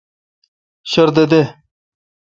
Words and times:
شردہ 0.91 1.25
دے۔ 1.31 1.41